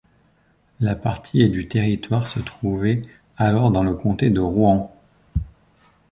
La 0.79 0.95
partie 0.95 1.41
est 1.43 1.47
du 1.47 1.67
territoire 1.67 2.27
se 2.27 2.39
trouvait 2.39 3.03
alors 3.37 3.69
dans 3.69 3.83
le 3.83 3.93
comté 3.93 4.31
de 4.31 4.39
Rouen. 4.41 4.91